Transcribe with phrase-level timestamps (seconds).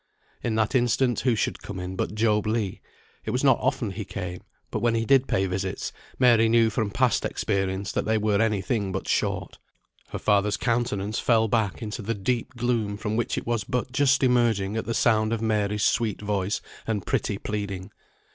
[0.43, 2.79] At that instant, who should come in but Job Legh.
[3.23, 6.89] It was not often he came, but when he did pay visits, Mary knew from
[6.89, 9.59] past experience they were any thing but short.
[10.07, 14.23] Her father's countenance fell back into the deep gloom from which it was but just
[14.23, 17.91] emerging at the sound of Mary's sweet voice, and pretty pleading.